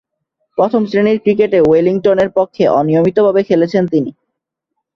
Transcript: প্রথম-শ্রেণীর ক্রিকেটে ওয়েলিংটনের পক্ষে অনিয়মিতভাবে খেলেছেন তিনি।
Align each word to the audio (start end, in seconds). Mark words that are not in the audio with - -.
প্রথম-শ্রেণীর 0.57 1.17
ক্রিকেটে 1.23 1.59
ওয়েলিংটনের 1.61 2.29
পক্ষে 2.37 2.63
অনিয়মিতভাবে 2.79 3.41
খেলেছেন 3.43 3.83
তিনি। 3.87 4.11